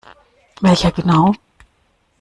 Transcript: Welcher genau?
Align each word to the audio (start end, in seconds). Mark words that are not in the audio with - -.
Welcher 0.61 0.91
genau? 0.91 1.35